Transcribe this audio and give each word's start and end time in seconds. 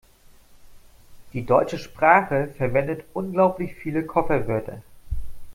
Die 1.31 1.45
deutsche 1.45 1.77
Sprache 1.77 2.47
verwendet 2.57 3.05
unglaublich 3.13 3.75
viele 3.75 4.03
Kofferwörter. 4.03 4.81